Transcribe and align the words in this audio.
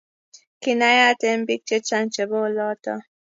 kinaayat 0.61 1.21
eng 1.29 1.41
biik 1.47 1.61
chechang 1.67 2.07
chebo 2.13 2.37
oloto 2.47 2.93